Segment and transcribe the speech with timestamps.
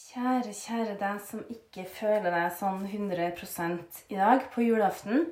[0.00, 3.26] Kjære, kjære deg som ikke føler deg sånn 100
[4.08, 5.26] i dag på julaften.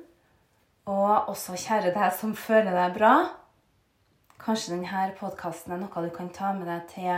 [0.85, 3.13] Og også kjære deg som føler deg bra.
[4.39, 7.09] Kanskje denne podkasten er noe du kan ta med deg til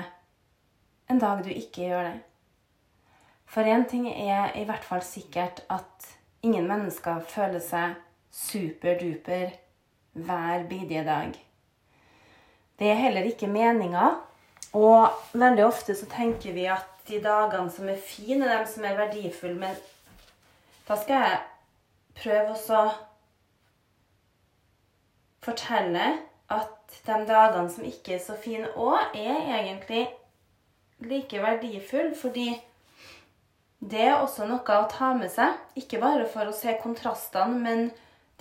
[1.11, 2.15] en dag du ikke gjør det.
[3.51, 6.07] For én ting er i hvert fall sikkert at
[6.47, 7.99] ingen mennesker føler seg
[8.31, 9.51] superduper
[10.15, 11.35] hver bidige dag.
[12.79, 14.13] Det er heller ikke meninga.
[14.71, 18.97] Og veldig ofte så tenker vi at de dagene som er fine, de som er
[18.99, 19.57] verdifulle.
[19.59, 19.75] Men
[20.87, 21.39] da skal jeg
[22.21, 22.81] prøve å
[25.41, 26.07] fortelle
[26.51, 30.07] at de dagene som ikke er så fine òg, er egentlig
[30.99, 32.15] like verdifulle.
[32.15, 32.49] Fordi
[33.81, 35.57] det er også noe å ta med seg.
[35.79, 37.91] Ikke bare for å se kontrastene, men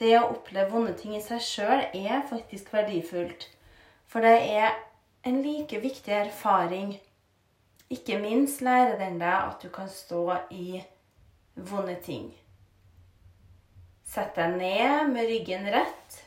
[0.00, 3.46] det å oppleve vonde ting i seg sjøl er faktisk verdifullt.
[4.10, 4.74] For det er
[5.28, 6.96] en like viktig erfaring.
[7.90, 10.22] Ikke minst lærer den deg at du kan stå
[10.54, 10.80] i
[11.56, 12.30] vonde ting.
[14.06, 16.20] Sett deg ned med ryggen rett.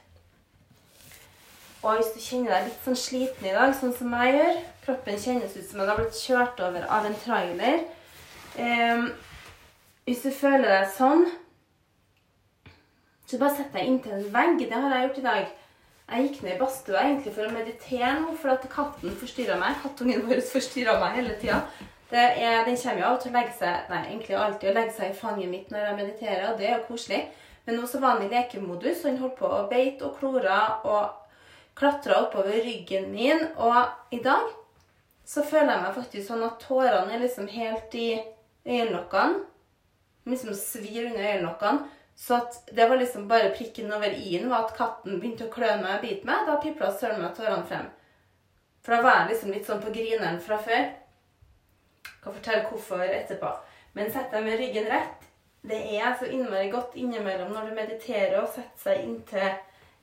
[1.84, 5.20] Og hvis du kjenner deg litt sånn sliten i dag, sånn som jeg gjør Kroppen
[5.20, 7.86] kjennes ut som den har blitt kjørt over av en trailer.
[8.60, 9.06] Eh,
[10.04, 11.24] hvis du føler deg sånn,
[13.24, 14.60] så bare sett deg inntil en vegg.
[14.68, 15.54] Det har jeg gjort i dag.
[16.12, 19.80] Jeg gikk ned i badstua egentlig for å meditere nå, for at katten forstyrra meg.
[19.82, 21.62] Kattungen vår forstyrra meg hele tida.
[22.12, 25.18] Den kommer jo av til å legge seg nei, egentlig alltid å legge seg i
[25.18, 27.22] fanget mitt når jeg mediterer, og det er jo koselig.
[27.66, 30.60] Men nå så var han i lekemodus, og han holdt på å beite og klora
[30.84, 31.40] og
[31.80, 33.42] klatra oppover ryggen min.
[33.56, 34.52] Og i dag
[35.26, 38.10] så føler jeg meg faktisk sånn at tårene er liksom helt i
[38.68, 39.42] øyelokkene.
[40.28, 41.88] Liksom svir under øyelokkene.
[42.16, 42.40] Så
[42.72, 46.06] det var liksom bare prikken over i-en var at katten begynte å klø meg og
[46.06, 46.46] bite meg.
[46.48, 47.90] Da pipla søren meg tårene frem.
[48.84, 50.90] For da var jeg liksom litt sånn på grineren fra før.
[52.04, 53.52] Jeg kan fortelle hvorfor etterpå.
[53.98, 55.30] Men sett deg med ryggen rett.
[55.64, 59.54] Det er så innmari godt innimellom når du mediterer og setter seg inntil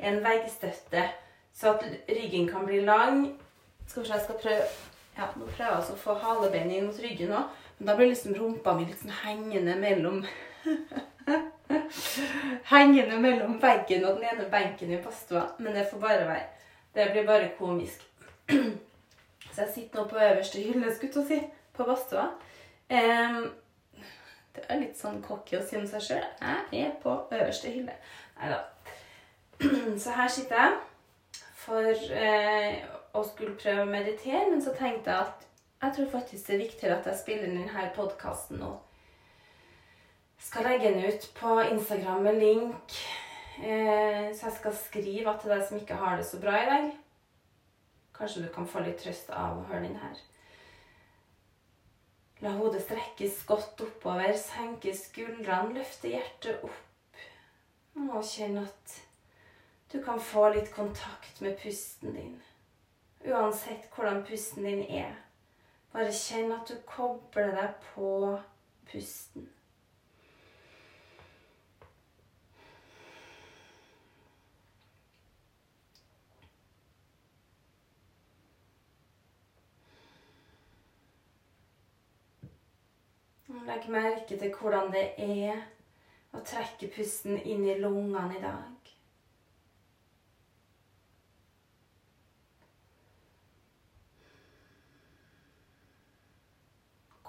[0.00, 1.02] en veggstøtte,
[1.52, 3.26] så at ryggen kan bli lang.
[3.86, 4.70] Skal vi se, jeg skal prøve
[5.18, 7.50] Ja, nå prøver jeg altså å få halebeinet inn mot ryggen òg.
[7.78, 10.22] Men da blir liksom rumpa mi sånn hengende mellom
[12.72, 15.46] Hengende mellom veggen og den ene benken i badstua.
[15.58, 16.46] Men det får bare være.
[16.94, 18.02] Det blir bare komisk.
[19.52, 21.40] Så jeg sitter nå på øverste hylle, skulle jeg si,
[21.76, 22.28] på badstua.
[22.90, 23.50] Um,
[24.54, 26.26] det er litt sånn cocky å si om seg sjøl.
[26.72, 27.94] Jeg er på øverste hylle.
[28.40, 28.60] Nei da.
[30.02, 30.78] Så her sitter jeg
[31.60, 31.86] for
[32.16, 32.80] eh,
[33.14, 35.46] å skulle prøve å meditere, men så tenkte jeg at
[35.80, 38.70] jeg tror faktisk det er viktigere at jeg spiller inn denne podkasten nå
[40.40, 42.96] skal legge den ut på Instagram med link.
[43.60, 46.86] Eh, så jeg skal skrive til deg som ikke har det så bra i dag
[48.16, 50.18] Kanskje du kan få litt trøst av å høre den her.
[52.44, 57.22] La hodet strekkes godt oppover, senke skuldrene, løfte hjertet opp.
[58.00, 58.96] Og kjenn at
[59.92, 62.36] du kan få litt kontakt med pusten din.
[63.24, 65.16] Uansett hvordan pusten din er.
[65.92, 68.12] Bare kjenn at du kobler deg på
[68.92, 69.48] pusten.
[83.70, 85.60] Legg merke til hvordan det er
[86.34, 88.88] å trekke pusten inn i lungene i dag.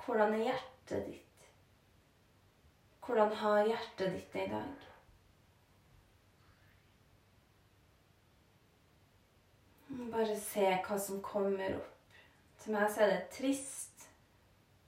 [0.02, 1.46] Hvordan er hjertet ditt?
[3.06, 4.90] Hvordan har hjertet ditt det i dag?
[10.18, 12.18] Bare se hva som kommer opp.
[12.64, 14.10] Til meg så er det trist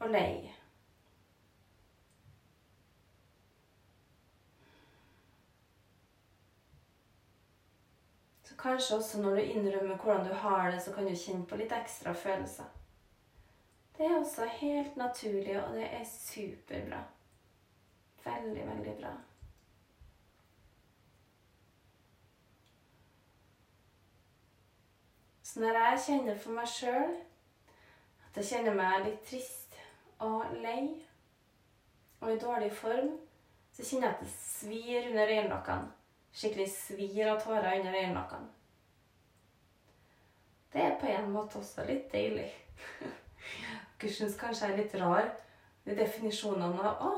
[0.02, 0.63] og lei.
[8.64, 11.72] Kanskje også når du innrømmer hvordan du har det, så kan du kjenne på litt
[11.76, 12.70] ekstra følelser.
[13.98, 17.02] Det er også helt naturlig, og det er superbra.
[18.24, 19.12] Veldig, veldig bra.
[25.44, 27.12] Så når jeg kjenner for meg sjøl
[28.30, 29.76] at jeg kjenner meg litt trist
[30.24, 30.86] og lei
[32.22, 33.12] og i dårlig form,
[33.76, 36.03] så kjenner jeg at det svir under øyelokkene
[36.34, 38.50] skikkelig svir av tårer under øyenlokkene.
[40.74, 42.50] Det er på en måte også litt deilig.
[44.02, 45.30] Dere syns kanskje jeg er litt rar
[45.86, 47.12] i definisjonene av 'Å,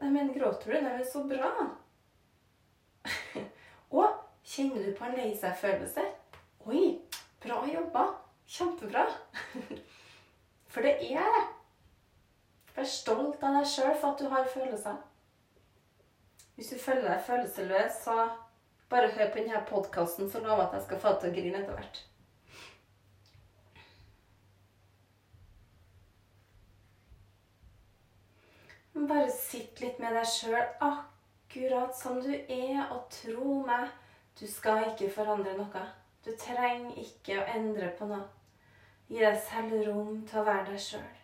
[0.00, 0.78] nei, men gråter du?
[0.78, 1.68] Det er jo så bra?'
[3.98, 6.06] Og kjenner du på en lei seg-følelse?
[6.66, 6.84] 'Oi,
[7.44, 8.06] bra jobba.
[8.46, 9.08] Kjempebra.'
[10.72, 11.44] For det er det.
[12.74, 14.96] Vær stolt av deg sjøl for at du har følelser.
[16.56, 18.16] Hvis du føler deg følelsesløs, så
[18.92, 21.62] bare hør på denne podkasten, så lover jeg at jeg skal få til å grine
[21.62, 22.02] etter hvert.
[28.92, 33.88] Bare sitt litt med deg sjøl akkurat som du er, og tro meg,
[34.38, 35.86] du skal ikke forandre noe.
[36.22, 38.28] Du trenger ikke å endre på noe.
[39.08, 41.21] Gi deg selv rom til å være deg sjøl.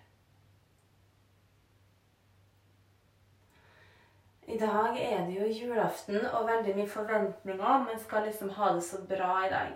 [4.48, 7.82] I dag er det jo julaften og veldig mye forventninger.
[7.84, 9.74] Man skal liksom ha det så bra i dag.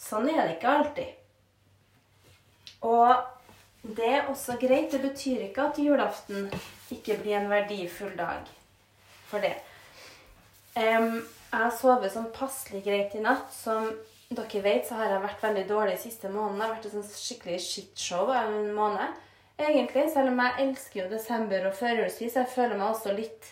[0.00, 1.12] Sånn er det ikke alltid.
[2.88, 4.90] Og det er også greit.
[4.90, 6.50] Det betyr ikke at julaften
[6.90, 8.50] ikke blir en verdifull dag
[9.30, 9.54] for det.
[10.74, 13.54] Um, jeg har sovet sånn passelig greit i natt.
[13.54, 13.86] Som
[14.34, 16.64] dere vet, så har jeg vært veldig dårlig siste månedene.
[16.64, 19.26] Jeg har vært et sånn skikkelig shitshow en måned
[19.68, 20.06] egentlig.
[20.12, 23.50] Selv om jeg elsker jo desember og førjulstid, så jeg føler meg også litt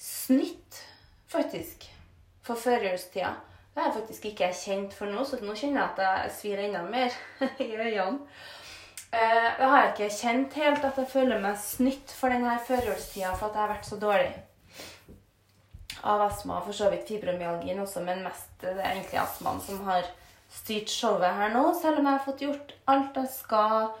[0.00, 0.82] snytt,
[1.32, 1.88] faktisk,
[2.44, 3.34] for førjulstida.
[3.74, 6.62] Det har jeg faktisk ikke kjent for nå, så nå kjenner jeg at jeg svir
[6.64, 7.16] enda mer
[7.66, 8.22] i øynene.
[9.12, 13.34] Eh, det har jeg ikke kjent helt, at jeg føler meg snytt for denne førjulstida
[13.36, 14.32] for at jeg har vært så dårlig.
[16.06, 19.84] Av astma og for så vidt fibromyalgien også, men mest det er egentlig astmaen som
[19.88, 20.08] har
[20.52, 21.68] styrt showet her nå.
[21.78, 23.94] Selv om jeg har fått gjort alt jeg skal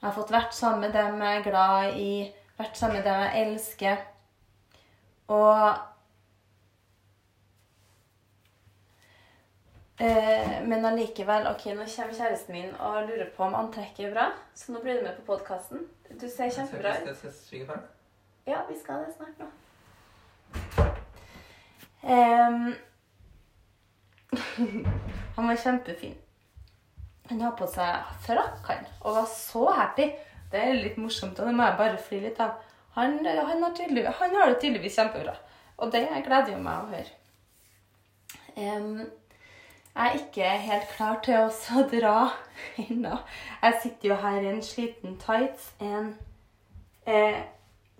[0.00, 2.10] jeg har fått vært sammen med dem jeg er glad i,
[2.58, 4.02] vært sammen med dem jeg elsker.
[5.32, 5.62] Og
[9.98, 14.26] eh, Men allikevel Ok, nå kommer kjæresten min og lurer på om antrekket er bra,
[14.54, 15.86] så nå blir du med på podkasten.
[16.20, 17.08] Du ser kjempebra ut.
[18.46, 19.50] Ja, vi skal det snart nå.
[22.06, 22.74] Um,
[25.36, 26.14] han var kjempefin.
[27.28, 30.10] Han har på seg frakk, han, og var så happy.
[30.52, 32.56] Det er litt morsomt, og det må jeg bare flire litt av.
[32.96, 35.34] Han, han, har han, har det tydeligvis kjempebra,
[35.76, 37.16] og det gleder jo meg å høre.
[38.56, 39.00] Um,
[39.96, 42.16] jeg er ikke helt klar til å dra
[42.86, 43.18] ennå.
[43.62, 46.10] Jeg sitter jo her i en sliten tights, en
[47.08, 47.42] eh,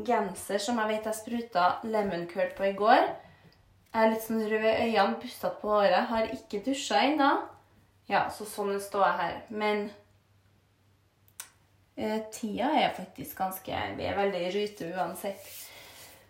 [0.05, 3.07] genser som jeg vet jeg spruta lemon curd på i går.
[3.95, 6.09] Jeg er litt sånn rød i øynene, bustete på håret.
[6.11, 7.31] Har ikke dusja ennå.
[8.11, 9.37] Ja, så sånn står jeg her.
[9.51, 9.87] Men
[11.97, 15.49] eh, tida er faktisk ganske Vi er veldig i rute uansett.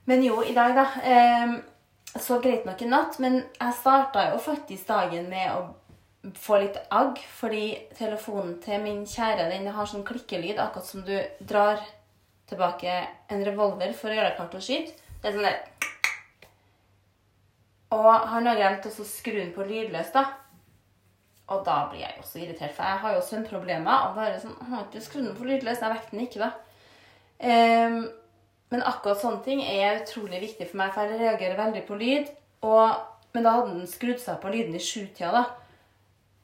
[0.07, 0.87] Men jo, i dag, da.
[1.03, 1.57] Eh,
[2.17, 6.79] så greit nok i natt, men jeg starta jo faktisk dagen med å få litt
[6.95, 7.67] agg, fordi
[7.99, 11.83] telefonen til min kjære den har sånn klikkelyd, akkurat som du drar
[12.51, 12.95] tilbake
[13.29, 14.97] en revolver for å gjøre deg klar til å skyte.
[15.21, 15.61] Det er sånn der
[17.97, 20.25] Og han har glemt å skru den på lydløs, da.
[21.47, 24.07] Og da blir jeg også irritert, for jeg har jo søvnproblemer.
[24.09, 26.53] Og bare sånn, har ikke skrudd den på lydløs, jeg vekker den ikke, da.
[27.37, 28.01] Um,
[28.73, 32.33] men akkurat sånne ting er utrolig viktig for meg, for jeg reagerer veldig på lyd.
[32.67, 32.97] Og,
[33.37, 35.45] men da hadde den skrudd seg på lyden i sjutida, da.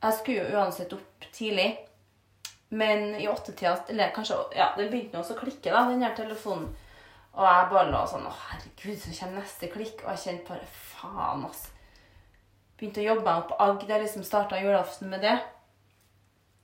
[0.03, 1.73] Jeg skulle jo uansett opp tidlig.
[2.73, 6.71] Men i åttetida Eller kanskje Ja, den begynte også å klikke, da, den her telefonen.
[7.33, 10.01] Og jeg bare lå sånn Å, herregud, så kommer neste klikk.
[10.07, 11.82] Og jeg kjente bare Faen, altså
[12.79, 13.85] begynte å jobbe opp agg.
[13.89, 15.37] Jeg liksom starta julaften med det.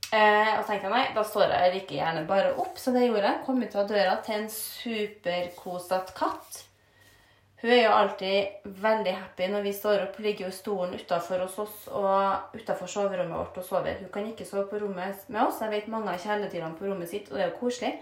[0.08, 2.78] Eh, og tenkte jeg nei, da står jeg like gjerne bare opp.
[2.81, 3.43] Så det gjorde jeg.
[3.46, 6.65] Kom ut av døra til en superkosete katt.
[7.58, 10.19] Hun er jo alltid veldig happy når vi står opp.
[10.22, 13.98] Ligger jo i stolen utafor hos oss og utafor soverommet vårt og sover.
[13.98, 15.58] Hun kan ikke sove på rommet med oss.
[15.65, 17.96] Jeg vet mange av kjæledyrene på rommet sitt, og det er jo koselig.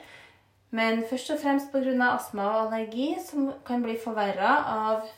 [0.76, 1.94] Men først og fremst pga.
[2.10, 5.08] astma og allergi, som kan bli forverra av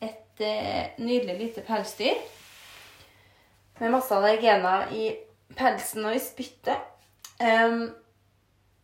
[0.00, 0.44] et
[0.98, 2.20] nydelig lite pelsdyr.
[3.80, 5.10] Med masse allergener i
[5.56, 6.86] pelsen og i spyttet.
[7.40, 7.90] Um,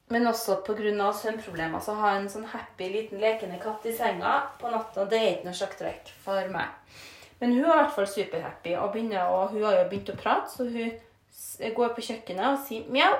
[0.08, 1.12] men også pga.
[1.12, 5.04] søvnproblemer så har jeg en sånn happy liten lekende katt i senga på natta.
[5.04, 6.70] Det er ikke noe sjakktrekk for meg.
[7.40, 10.52] Men hun er i hvert fall superhappy, og, og hun har jo begynt å prate,
[10.52, 13.12] så hun går på kjøkkenet og sier mjau.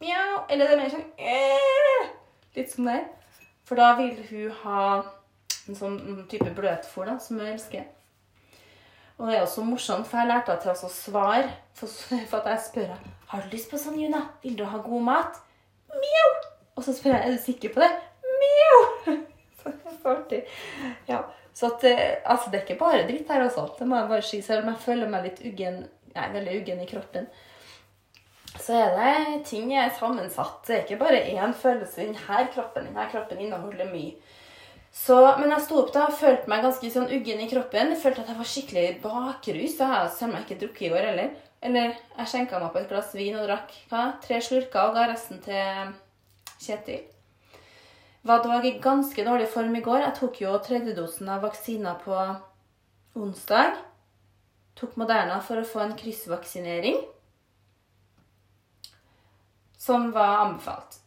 [0.00, 0.46] Mjau.
[0.48, 2.08] Eller det er mer sånn øh,
[2.56, 3.02] Litt som det.
[3.66, 4.80] For da vil hun ha
[5.70, 7.86] en sånn type bløtfôr da, som jeg elsker.
[9.16, 11.52] Og det er også morsomt, for jeg lærte henne til å svare.
[11.76, 11.88] For,
[12.30, 14.20] for, at jeg spør henne har du lyst på sånn, Juna.
[14.44, 15.40] Vil du ha god mat.
[15.90, 16.28] Mjau!
[16.76, 17.88] Og så spør jeg er du sikker på det.
[18.42, 19.16] Mjau!
[20.06, 20.12] Så.
[21.08, 21.24] Ja.
[21.56, 23.64] Så at, eh, altså, det er ikke bare dritt her, altså.
[23.78, 24.38] Det må jeg bare si.
[24.44, 25.80] Selv om jeg føler meg litt uggen,
[26.14, 27.26] nei, veldig uggen i kroppen,
[28.54, 30.60] så er det ting er sammensatt.
[30.68, 32.86] Det er ikke bare én følelse denne kroppen.
[32.86, 34.14] Denne kroppen inneholder mye.
[34.96, 37.92] Så, men jeg sto opp da og følte meg ganske sånn uggen i kroppen.
[37.92, 39.74] Jeg følte at jeg var skikkelig bakrus.
[39.76, 41.34] Jeg har meg ikke drukket i går heller.
[41.66, 44.06] Eller jeg skjenka meg på et glass vin og drakk hva?
[44.24, 45.92] tre slurker og ga resten til
[46.62, 47.04] Kjetil.
[48.26, 50.00] Var dog i ganske dårlig form i går.
[50.02, 52.16] Jeg tok jo tredjedosen av vaksina på
[53.20, 53.76] onsdag.
[54.76, 56.98] Tok Moderna for å få en kryssvaksinering.
[59.78, 60.98] Som var anbefalt.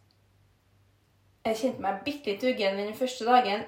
[1.44, 3.66] Jeg kjente meg bitte litt uggen den første dagen.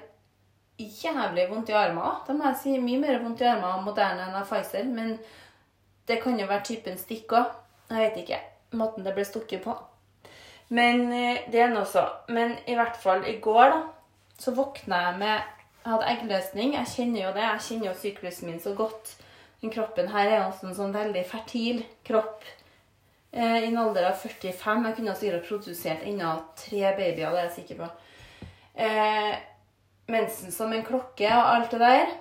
[1.02, 2.18] Jævlig vondt i armene.
[2.26, 4.84] Da må jeg si mye mer vondt i armene av Moderna enn av Pfizer.
[4.88, 5.16] Men
[6.08, 7.56] det kan jo være typen stikk òg.
[7.92, 8.40] Jeg vet ikke.
[8.80, 9.74] Måten det ble stukket på.
[10.72, 12.06] Men eh, det er nå så.
[12.32, 13.82] Men i hvert fall i går, da,
[14.40, 15.36] så våkna jeg med
[15.82, 16.74] Jeg hadde eggløsning.
[16.78, 17.44] Jeg kjenner jo det.
[17.44, 19.16] Jeg kjenner jo syklusen min så godt.
[19.62, 22.46] Den kroppen her er også en sånn veldig fertil kropp.
[23.32, 24.86] Eh, I en alder av 45.
[24.86, 27.90] Jeg kunne sikkert produsert enda tre babyer, det er jeg sikker på.
[28.74, 29.32] Eh,
[30.10, 32.14] mensen som en klokke og alt det der.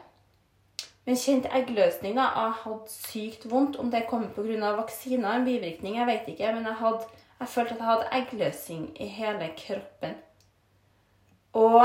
[1.07, 2.27] Men kjent eggløsning, da.
[2.35, 3.79] Jeg hadde sykt vondt.
[3.81, 4.75] Om det kommer pga.
[4.77, 6.53] vaksiner, en bivirkning, jeg vet ikke.
[6.53, 10.15] Men jeg, hadde, jeg følte at jeg hadde eggløsning i hele kroppen.
[11.53, 11.81] Og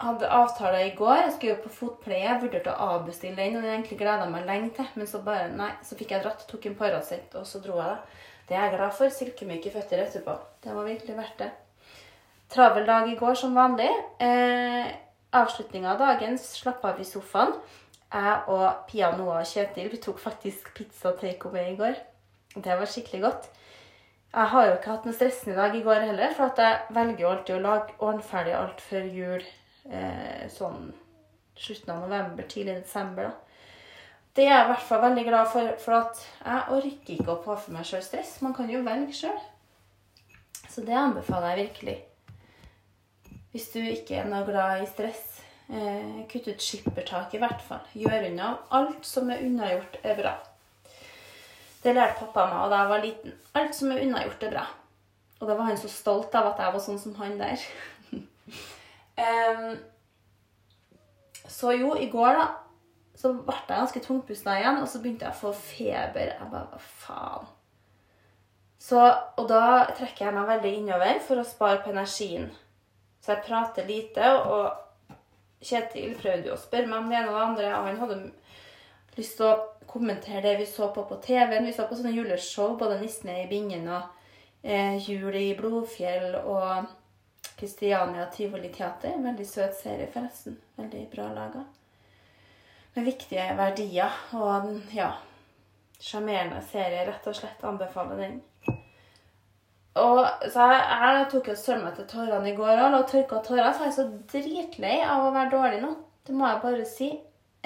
[0.00, 1.16] hadde avtale i går.
[1.22, 2.24] Jeg skulle på fotpleie.
[2.26, 4.90] Jeg vurderte å avbestille den, og den egentlig gleda meg lenge til.
[4.94, 7.94] Men så bare, nei, så fikk jeg dratt, tok en Paracet, og så dro jeg.
[7.94, 8.24] da.
[8.48, 9.10] Det er jeg glad for.
[9.10, 10.36] Silkemyke føtter etterpå.
[10.62, 11.52] Det var virkelig verdt det.
[12.48, 13.90] Travel dag i går som vanlig.
[14.22, 14.86] Eh,
[15.36, 17.52] Avslutninga av dagen slappa av i sofaen.
[18.12, 21.98] Jeg og Pia Noah og Kjetil vi tok faktisk pizza takeaway i går.
[22.54, 23.48] Det var skikkelig godt.
[24.36, 27.32] Jeg har jo ikke hatt noe stressende dag i går heller, for jeg velger jo
[27.32, 29.44] alltid å lage ordentlig alt før jul.
[29.90, 30.88] Eh, sånn
[31.56, 33.30] slutten av november, tidlig desember.
[33.30, 33.34] da.
[34.36, 37.42] Det er jeg i hvert fall veldig glad for, for at jeg orker ikke å
[37.44, 38.34] påføre meg sjøl stress.
[38.44, 39.38] Man kan jo velge sjøl.
[40.68, 41.96] Så det anbefaler jeg virkelig.
[43.56, 45.38] Hvis du ikke er noe glad i stress,
[45.72, 47.86] eh, kutt ut skippertak i hvert fall.
[47.96, 48.48] Gjør unna.
[48.76, 50.32] Alt som er unnagjort, er bra.
[51.80, 53.32] Det lærte pappa meg da jeg var liten.
[53.56, 54.64] Alt som er unnagjort, er bra.
[55.40, 57.64] Og da var han så stolt av at jeg var sånn som han der.
[59.24, 59.64] um,
[61.48, 62.46] så jo, i går, da,
[63.16, 66.34] så ble jeg ganske tungpusta igjen, og så begynte jeg å få feber.
[66.34, 67.48] Jeg bare Hva faen?
[68.84, 69.00] Så,
[69.40, 72.50] og da trekker jeg meg veldig innover for å spare på energien.
[73.26, 75.16] Så jeg prater lite, og
[75.66, 78.18] Kjetil prøvde jo å spørre meg om det ene og det andre, og han hadde
[79.16, 79.56] lyst til å
[79.90, 81.66] kommentere det vi så på på TV-en.
[81.66, 84.02] Vi så på sånne juleshow, både 'Nissene i bingen' og
[84.62, 86.86] eh, 'Jul i Blodfjell' og
[87.58, 89.18] Kristiania Tivoli Teater.
[89.18, 90.60] Veldig søt serie, forresten.
[90.76, 91.64] Veldig bra laga
[92.96, 94.12] med viktige verdier.
[94.32, 95.12] Og ja
[96.00, 97.06] Sjarmerende serie.
[97.08, 98.40] Rett og slett anbefaler den.
[99.96, 100.20] Og
[100.52, 103.86] så jeg, jeg tok jo søren meg til tårene i går og tørka tårer, så
[103.86, 105.94] jeg er så dritlei av å være dårlig nå.
[106.26, 107.10] Det må jeg bare si.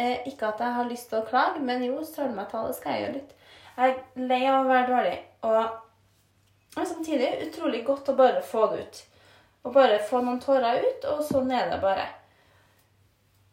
[0.01, 2.95] Eh, ikke at jeg har lyst til å klage, men jo, søren meg det skal
[2.95, 3.37] jeg gjøre litt.
[3.77, 5.17] Jeg er lei av å være dårlig.
[5.49, 5.79] Og
[6.77, 8.99] og samtidig utrolig godt å bare få det ut.
[9.67, 12.07] Og bare få noen tårer ut, og sånn er det bare.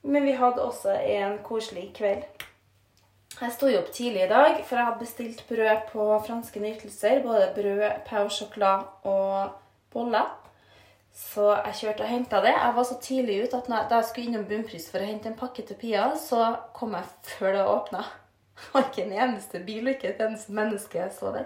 [0.05, 2.27] Men vi hadde også en koselig kveld.
[3.37, 7.19] Jeg sto opp tidlig i dag, for jeg hadde bestilt brød på franske nytelser.
[7.21, 9.51] Både brød, pau chocolat og
[9.93, 10.31] boller.
[11.13, 12.53] Så jeg kjørte og henta det.
[12.55, 15.37] Jeg var så tidlig ute at da jeg skulle innom Bunnpris for å hente en
[15.37, 18.01] pakke til Pia, så kom jeg før det åpna.
[18.57, 21.45] Det var ikke en eneste bil ikke et eneste menneske jeg så der.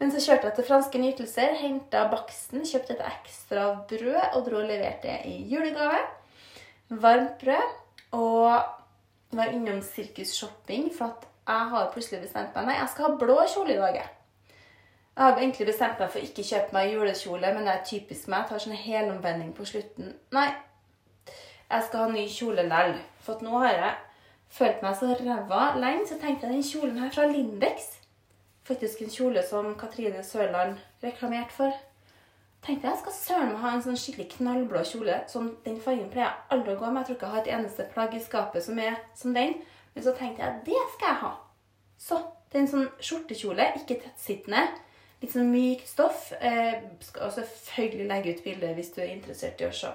[0.00, 4.60] Men så kjørte jeg til Franske Nytelser, henta baksten, kjøpte et ekstra brød og dro
[4.60, 6.00] og leverte det i julegave
[6.90, 8.79] varmt brød og
[9.32, 13.36] var innom Sirkus Shopping, for jeg har plutselig bestemt meg Nei, jeg skal ha blå
[13.52, 14.00] kjole i dag.
[14.00, 18.42] Jeg har egentlig bestemt meg for ikke kjøpe meg julekjole, men det er typisk meg.
[18.42, 20.12] Jeg tar sånn helomvending på slutten.
[20.34, 20.48] Nei,
[21.70, 22.94] jeg skal ha ny kjole lell.
[23.24, 23.96] For nå har jeg
[24.50, 27.96] følt meg så ræva lenge, så tenkte jeg den kjolen her fra Lindex
[28.70, 31.74] Faktisk en kjole som Katrine Sørland reklamerte for
[32.64, 35.20] tenkte jeg skal søren meg ha en sånn skikkelig knallblå kjole.
[35.30, 37.00] Sånn, den fargen pleier jeg aldri å gå med.
[37.00, 39.56] Jeg tror ikke jeg har et eneste plagg i skapet som er som den.
[39.94, 41.32] Men så tenkte jeg det skal jeg ha.
[42.00, 44.66] Så det er en sånn skjortekjole, ikke tettsittende.
[45.20, 46.30] Litt sånn mykt stoff.
[46.40, 49.90] Eh, skal selvfølgelig legge ut bilde hvis du er interessert i å se.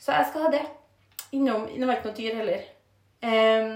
[0.00, 0.62] Så jeg skal ha det.
[1.36, 2.64] Innom Det var ikke noe dyr heller.
[3.22, 3.68] Eh,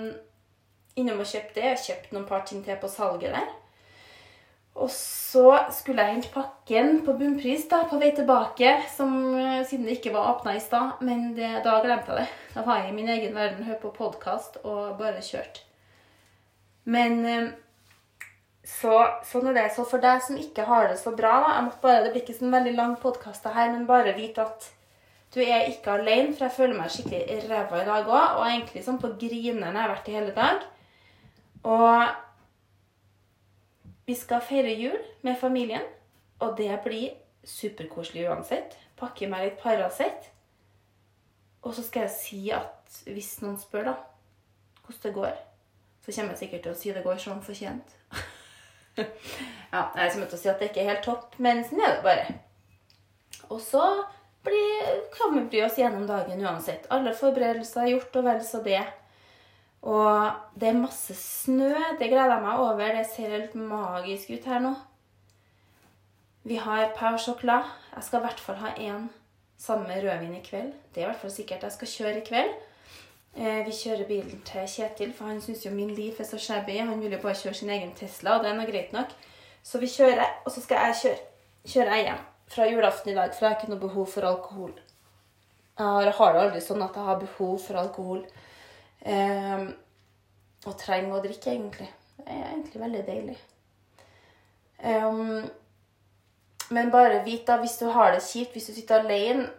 [1.00, 1.66] innom og kjøpt det.
[1.66, 3.52] Jeg har kjøpt noen par ting til på salget der.
[4.75, 9.87] Og så skulle jeg hente pakken på bunnpris da, på vei tilbake, som, eh, siden
[9.87, 10.99] det ikke var åpna i stad.
[11.00, 12.54] Men det, da glemte jeg det.
[12.57, 15.62] Da var jeg i min egen verden, hørte på podkast og bare kjørte.
[16.85, 17.52] Men eh,
[18.66, 18.97] så,
[19.31, 19.69] sånn er det.
[19.76, 22.25] Så for deg som ikke har det så bra da, jeg måtte bare, Det blir
[22.25, 24.71] ikke sånn veldig lang podkast her, men bare vite at
[25.35, 28.37] du er ikke alene, for jeg føler meg skikkelig ræva i dag òg.
[28.40, 30.66] Og egentlig sånn på grineren jeg har vært i hele dag.
[31.64, 32.24] Og
[34.06, 35.84] vi skal feire jul med familien,
[36.40, 38.76] og det blir superkoselig uansett.
[38.96, 40.30] Pakke meg litt Paracet.
[41.64, 43.94] Og så skal jeg si at hvis noen spør da,
[44.84, 45.37] hvordan det går,
[46.04, 47.94] så kommer jeg sikkert til å si det går som fortjent.
[48.99, 51.96] ja, jeg kommer til å si at det ikke er helt topp, men sånn er
[51.96, 52.37] det bare.
[53.49, 53.84] Og så
[54.44, 56.84] blir, kommer vi oss gjennom dagen uansett.
[56.92, 58.82] Alle forberedelser er gjort, og vel så det.
[59.85, 61.73] Og det er masse snø.
[61.99, 62.95] Det gleder jeg meg over.
[62.97, 64.73] Det ser helt magisk ut her nå.
[66.45, 67.69] Vi har Pau Chocolat.
[67.95, 69.11] Jeg skal i hvert fall ha én
[69.61, 70.73] sammen med rødvin i kveld.
[70.95, 72.57] Det er i hvert fall sikkert jeg skal kjøre i kveld.
[73.37, 76.79] Eh, vi kjører bilen til Kjetil, for han syns jo min liv er så shabby.
[76.79, 79.11] Han vil jo bare kjøre sin egen Tesla, og det er nå greit nok.
[79.62, 81.31] Så vi kjører, og så skal jeg kjøre,
[81.64, 84.73] Kjører jeg hjem fra julaften i dag, for jeg har ikke noe behov for alkohol.
[85.79, 88.21] Jeg har det aldri sånn at jeg har behov for alkohol.
[89.04, 89.66] Um,
[90.64, 91.90] og trenger å drikke, egentlig.
[92.16, 93.37] Det er egentlig veldig deilig.
[94.84, 95.44] Um,
[96.70, 99.50] men bare vit da, hvis du har det kjipt, hvis du sitter alene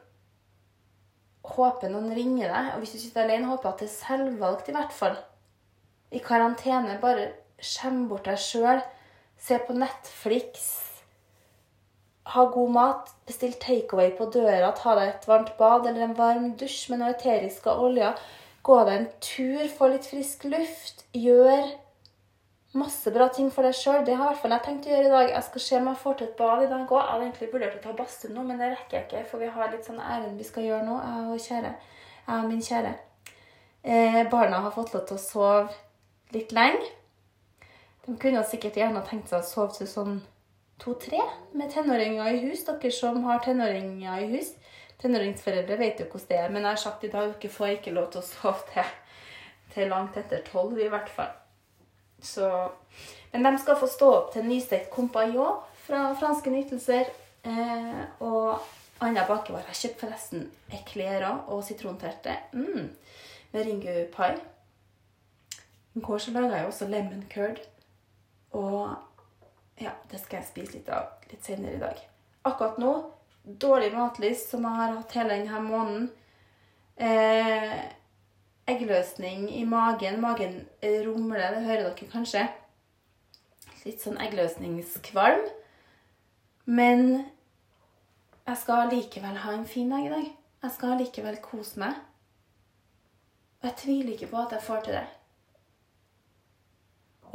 [1.45, 2.69] Håper noen ringer deg.
[2.73, 5.19] Og hvis du sitter alene, håper at det er selvvalgt, i hvert fall.
[6.09, 7.27] I karantene, bare
[7.61, 8.81] skjem bort deg sjøl.
[9.37, 10.63] Se på Netflix.
[12.33, 13.11] Ha god mat.
[13.29, 14.71] Bestill takeaway på døra.
[14.73, 18.17] Ta deg et varmt bad eller en varm dusj med noe eteriske oljer.
[18.65, 21.05] Gå deg en tur, få litt frisk luft.
[21.13, 21.67] Gjør
[22.75, 24.03] masse bra ting for deg sjøl.
[24.07, 25.31] Det har i hvert fall jeg tenkt å gjøre i dag.
[25.31, 26.97] Jeg skal se om jeg får til et bad i dag òg.
[26.97, 29.51] Jeg hadde egentlig vurdert å ta badstue nå, men det rekker jeg ikke, for vi
[29.55, 31.73] har litt sånn ærend vi skal gjøre nå, jeg og, kjære,
[32.27, 32.93] jeg og min kjære.
[33.85, 36.87] Eh, barna har fått lov til å sove litt lenge.
[38.05, 40.17] De kunne sikkert gjerne tenkt seg å sove til sånn
[40.81, 41.21] to-tre
[41.53, 42.65] med tenåringer i hus.
[42.65, 44.55] Dere som har tenåringer i hus.
[45.01, 47.95] Tenåringsforeldre vet jo hvordan det er, men jeg har sagt i dag dere får ikke
[47.95, 48.93] lov til å sove til,
[49.75, 51.33] til langt etter tolv, i hvert fall.
[52.23, 52.47] Så,
[53.33, 57.11] men de skal få stå opp til nystekt compagnon fra Franske Nytelser.
[57.45, 58.63] Eh, og
[59.03, 59.67] andre bakevare.
[59.69, 62.87] Jeg kjøpte forresten eklerer og sitronterte mm,
[63.51, 64.35] med ringu-pai.
[65.95, 67.61] I går så laga jeg også lemon curd.
[68.55, 68.95] Og
[69.81, 72.01] ja, det skal jeg spise litt av litt senere i dag.
[72.47, 72.93] Akkurat nå
[73.45, 76.09] dårlig matlyst som jeg har hatt hele denne måneden.
[76.95, 77.77] Eh,
[78.67, 80.21] eggløsning i magen.
[80.21, 82.47] Magen rumler, det hører dere kanskje.
[83.85, 85.45] Litt sånn eggløsningskvalm.
[86.65, 87.25] Men
[88.45, 90.31] jeg skal likevel ha en fin dag i dag.
[90.65, 91.99] Jeg skal likevel kose meg.
[93.61, 95.05] Og jeg tviler ikke på at jeg får til det.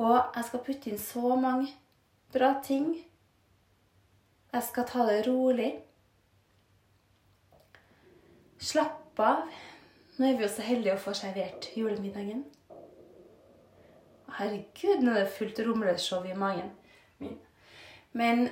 [0.00, 1.70] Og jeg skal putte inn så mange
[2.32, 2.92] bra ting.
[4.50, 5.70] Jeg skal ta det rolig.
[8.60, 9.46] Slapp av.
[10.18, 12.42] Nå er vi jo så heldige å få servert julemiddagen.
[14.36, 16.68] Herregud, nå er det fullt rumleshow i magen
[17.20, 17.38] min.
[18.12, 18.50] Men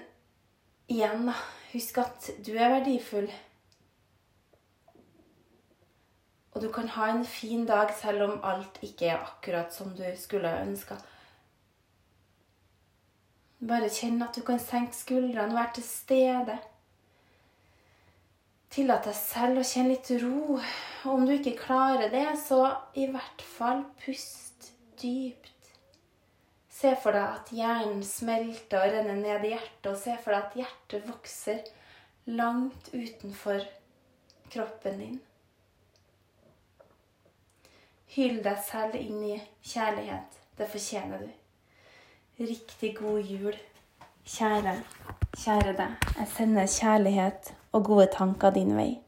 [0.89, 1.37] igjen, da.
[1.69, 3.29] Husk at du er verdifull.
[6.57, 10.07] Og du kan ha en fin dag selv om alt ikke er akkurat som du
[10.17, 10.97] skulle ønska.
[13.69, 16.57] Bare kjenn at du kan senke skuldrene være til stede.
[18.69, 20.59] Tillat deg selv å kjenne litt ro.
[20.59, 22.61] Og om du ikke klarer det, så
[23.01, 25.55] i hvert fall pust dypt.
[26.79, 30.45] Se for deg at hjernen smelter og renner ned i hjertet, og se for deg
[30.45, 31.65] at hjertet vokser
[32.29, 33.65] langt utenfor
[34.53, 35.17] kroppen din.
[38.15, 40.39] Hyll deg selv inn i kjærlighet.
[40.59, 41.31] Det fortjener du.
[42.39, 43.57] Riktig god jul,
[44.27, 44.77] kjære,
[45.35, 46.11] kjære deg.
[46.19, 48.99] Jeg sender kjærlighet og gode tanker din vei.